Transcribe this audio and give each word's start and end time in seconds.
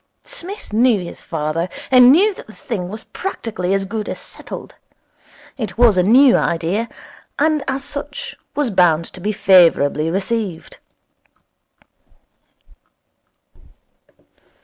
Psmith 0.23 0.73
knew 0.73 0.99
his 0.99 1.23
father, 1.23 1.69
and 1.91 2.05
he 2.05 2.09
knew 2.09 2.33
that 2.33 2.47
the 2.47 2.53
thing 2.53 2.89
was 2.89 3.03
practically 3.03 3.71
as 3.75 3.85
good 3.85 4.09
as 4.09 4.17
settled. 4.17 4.73
It 5.59 5.77
was 5.77 5.95
a 5.95 6.01
new 6.01 6.35
idea, 6.35 6.89
and 7.37 7.63
as 7.67 7.83
such 7.83 8.35
was 8.55 8.71
bound 8.71 9.05
to 9.13 9.21
be 9.21 9.31
favourably 9.31 10.09
received. 10.09 10.77